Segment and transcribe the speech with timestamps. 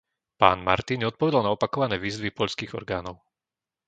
[0.41, 3.15] Pán Marty neodpovedal na opakované výzvy poľských orgánov.